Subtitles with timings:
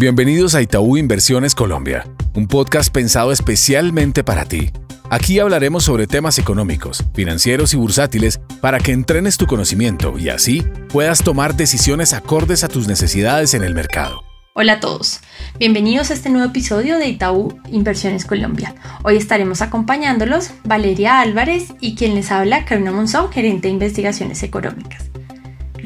[0.00, 2.06] Bienvenidos a Itaú Inversiones Colombia,
[2.36, 4.70] un podcast pensado especialmente para ti.
[5.10, 10.62] Aquí hablaremos sobre temas económicos, financieros y bursátiles para que entrenes tu conocimiento y así
[10.92, 14.22] puedas tomar decisiones acordes a tus necesidades en el mercado.
[14.54, 15.18] Hola a todos,
[15.58, 18.76] bienvenidos a este nuevo episodio de Itaú Inversiones Colombia.
[19.02, 25.07] Hoy estaremos acompañándolos Valeria Álvarez y quien les habla, Karina Monzón, gerente de investigaciones económicas.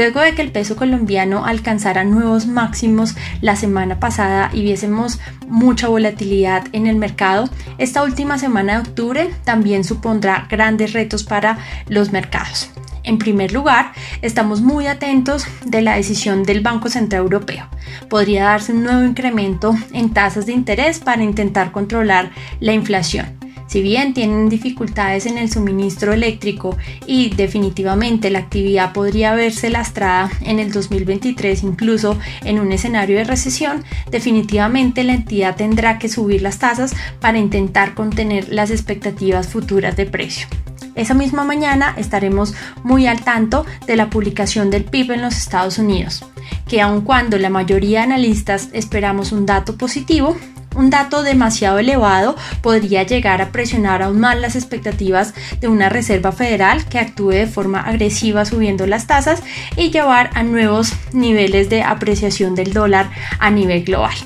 [0.00, 5.88] Luego de que el peso colombiano alcanzara nuevos máximos la semana pasada y viésemos mucha
[5.88, 12.12] volatilidad en el mercado, esta última semana de octubre también supondrá grandes retos para los
[12.12, 12.70] mercados.
[13.02, 17.68] En primer lugar, estamos muy atentos de la decisión del Banco Central Europeo.
[18.08, 23.49] Podría darse un nuevo incremento en tasas de interés para intentar controlar la inflación.
[23.70, 30.28] Si bien tienen dificultades en el suministro eléctrico y definitivamente la actividad podría verse lastrada
[30.40, 36.42] en el 2023 incluso en un escenario de recesión, definitivamente la entidad tendrá que subir
[36.42, 40.48] las tasas para intentar contener las expectativas futuras de precio.
[40.96, 45.78] Esa misma mañana estaremos muy al tanto de la publicación del PIB en los Estados
[45.78, 46.24] Unidos,
[46.66, 50.36] que aun cuando la mayoría de analistas esperamos un dato positivo,
[50.80, 56.32] un dato demasiado elevado podría llegar a presionar aún más las expectativas de una Reserva
[56.32, 59.42] Federal que actúe de forma agresiva subiendo las tasas
[59.76, 64.16] y llevar a nuevos niveles de apreciación del dólar a nivel global.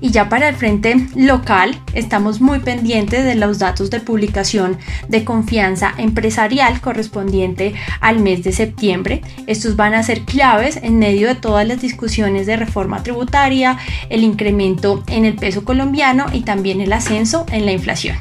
[0.00, 5.24] Y ya para el frente local, estamos muy pendientes de los datos de publicación de
[5.24, 9.22] confianza empresarial correspondiente al mes de septiembre.
[9.46, 13.78] Estos van a ser claves en medio de todas las discusiones de reforma tributaria,
[14.10, 18.16] el incremento en el peso colombiano y también el ascenso en la inflación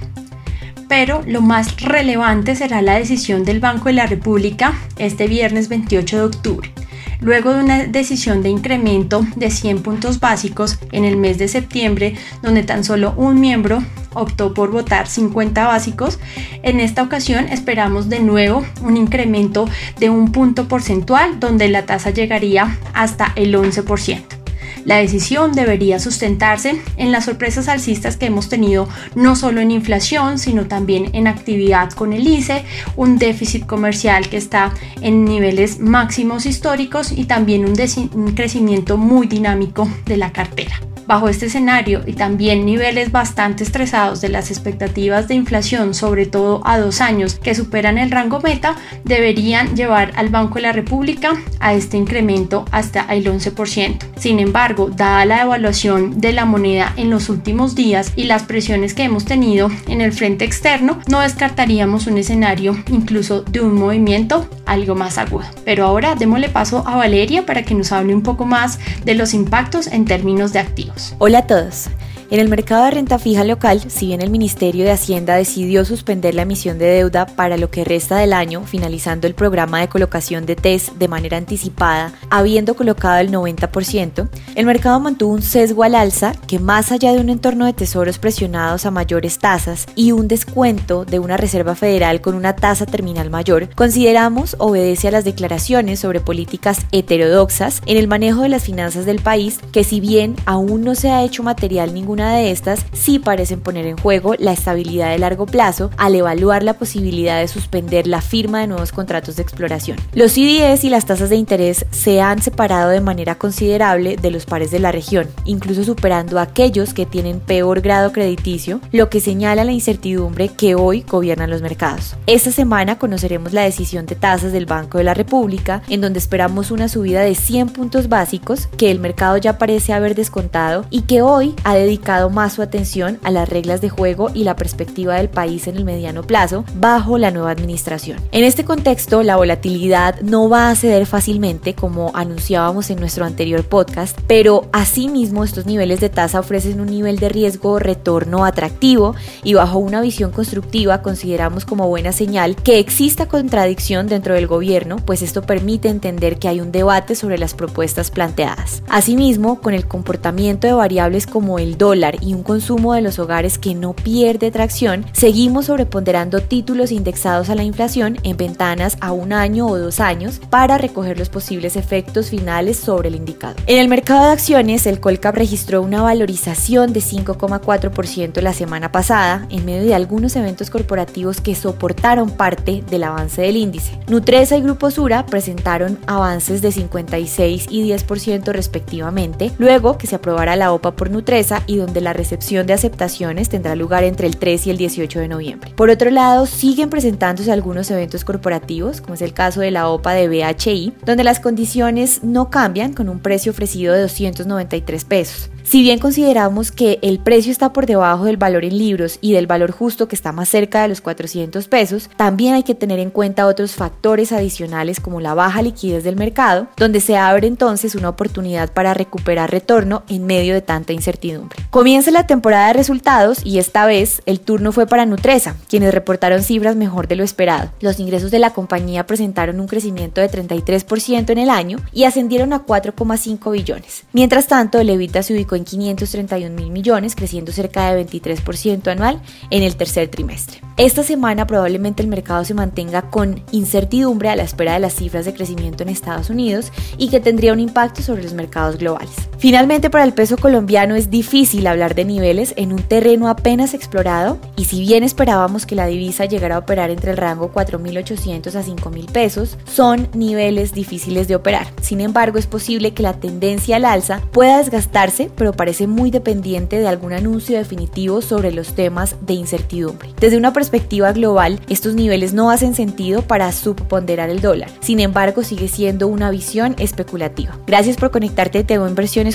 [0.88, 6.18] pero lo más relevante será la decisión del Banco de la República este viernes 28
[6.18, 6.75] de octubre
[7.20, 12.16] luego de una decisión de incremento de 100 puntos básicos en el mes de septiembre,
[12.42, 16.20] donde tan solo un miembro optó por votar 50 básicos,
[16.64, 19.68] en esta ocasión esperamos de nuevo un incremento
[20.00, 24.45] de un punto porcentual donde la tasa llegaría hasta el 11%.
[24.86, 30.38] La decisión debería sustentarse en las sorpresas alcistas que hemos tenido no solo en inflación,
[30.38, 32.64] sino también en actividad con el ICE,
[32.96, 37.74] un déficit comercial que está en niveles máximos históricos y también un,
[38.14, 40.80] un crecimiento muy dinámico de la cartera.
[41.08, 46.62] Bajo este escenario y también niveles bastante estresados de las expectativas de inflación, sobre todo
[46.66, 51.34] a dos años, que superan el rango meta, deberían llevar al Banco de la República
[51.60, 53.98] a este incremento hasta el 11%.
[54.18, 58.94] Sin embargo, dada la evaluación de la moneda en los últimos días y las presiones
[58.94, 64.50] que hemos tenido en el frente externo, no descartaríamos un escenario incluso de un movimiento
[64.66, 65.46] algo más agudo.
[65.64, 69.34] Pero ahora démosle paso a Valeria para que nos hable un poco más de los
[69.34, 70.95] impactos en términos de activos.
[71.20, 71.88] Hola a todos.
[72.32, 76.34] En el mercado de renta fija local, si bien el Ministerio de Hacienda decidió suspender
[76.34, 80.48] la emisión de deuda para lo que resta del año, finalizando el programa de colocación
[80.48, 85.94] de TES de manera anticipada, habiendo colocado el 90%, el mercado mantuvo un sesgo al
[85.94, 90.28] alza que más allá de un entorno de tesoros presionados a mayores tasas y un
[90.28, 96.00] descuento de una Reserva Federal con una tasa terminal mayor, consideramos obedece a las declaraciones
[96.00, 100.84] sobre políticas heterodoxas en el manejo de las finanzas del país que si bien aún
[100.84, 105.10] no se ha hecho material ningún de estas sí parecen poner en juego la estabilidad
[105.10, 109.42] de largo plazo al evaluar la posibilidad de suspender la firma de nuevos contratos de
[109.42, 109.98] exploración.
[110.14, 114.46] Los CDS y las tasas de interés se han separado de manera considerable de los
[114.46, 119.20] pares de la región, incluso superando a aquellos que tienen peor grado crediticio, lo que
[119.20, 122.16] señala la incertidumbre que hoy gobiernan los mercados.
[122.28, 126.72] Esta semana conoceremos la decisión de tasas del Banco de la República, en donde esperamos
[126.72, 131.22] una subida de 100 puntos básicos que el mercado ya parece haber descontado y que
[131.22, 135.28] hoy ha dedicado más su atención a las reglas de juego y la perspectiva del
[135.28, 138.20] país en el mediano plazo bajo la nueva administración.
[138.32, 143.64] En este contexto, la volatilidad no va a ceder fácilmente como anunciábamos en nuestro anterior
[143.64, 149.56] podcast, pero asimismo estos niveles de tasa ofrecen un nivel de riesgo retorno atractivo y
[149.56, 155.24] bajo una visión constructiva consideramos como buena señal que exista contradicción dentro del gobierno, pues
[155.24, 158.84] esto permite entender que hay un debate sobre las propuestas planteadas.
[158.90, 163.20] Asimismo, con el comportamiento de variables como el dólar, dólar y un consumo de los
[163.20, 169.14] hogares que no pierde tracción, seguimos sobreponderando títulos indexados a la inflación en ventanas a
[169.14, 173.56] un año o dos años para recoger los posibles efectos finales sobre el indicador.
[173.66, 179.48] En el mercado de acciones, el Colcap registró una valorización de 5,4% la semana pasada
[179.50, 183.98] en medio de algunos eventos corporativos que soportaron parte del avance del índice.
[184.08, 190.58] Nutresa y Grupo Sura presentaron avances de 56 y 10% respectivamente, luego que se aprobara
[190.58, 194.68] la OPA por Nutresa y donde la recepción de aceptaciones tendrá lugar entre el 3
[194.68, 195.74] y el 18 de noviembre.
[195.76, 200.14] Por otro lado, siguen presentándose algunos eventos corporativos, como es el caso de la OPA
[200.14, 205.50] de BHI, donde las condiciones no cambian con un precio ofrecido de 293 pesos.
[205.66, 209.48] Si bien consideramos que el precio está por debajo del valor en libros y del
[209.48, 213.10] valor justo que está más cerca de los 400 pesos, también hay que tener en
[213.10, 218.10] cuenta otros factores adicionales como la baja liquidez del mercado, donde se abre entonces una
[218.10, 221.58] oportunidad para recuperar retorno en medio de tanta incertidumbre.
[221.72, 226.44] Comienza la temporada de resultados y esta vez el turno fue para Nutresa, quienes reportaron
[226.44, 227.72] cifras mejor de lo esperado.
[227.82, 232.54] Los ingresos de la compañía presentaron un crecimiento de 33% en el año y ascendieron
[232.54, 234.04] a 4,5 billones.
[234.14, 239.22] Mientras tanto, el EBITDA se ubicó en 531 mil millones, creciendo cerca de 23% anual
[239.50, 240.62] en el tercer trimestre.
[240.78, 245.26] Esta semana probablemente el mercado se mantenga con incertidumbre a la espera de las cifras
[245.26, 249.16] de crecimiento en Estados Unidos y que tendría un impacto sobre los mercados globales.
[249.46, 254.40] Finalmente, para el peso colombiano es difícil hablar de niveles en un terreno apenas explorado
[254.56, 258.64] y si bien esperábamos que la divisa llegara a operar entre el rango 4.800 a
[258.64, 261.68] 5.000 pesos, son niveles difíciles de operar.
[261.80, 266.80] Sin embargo, es posible que la tendencia al alza pueda desgastarse, pero parece muy dependiente
[266.80, 270.10] de algún anuncio definitivo sobre los temas de incertidumbre.
[270.20, 274.72] Desde una perspectiva global, estos niveles no hacen sentido para subponderar el dólar.
[274.80, 277.60] Sin embargo, sigue siendo una visión especulativa.
[277.68, 279.35] Gracias por conectarte Teo Inversiones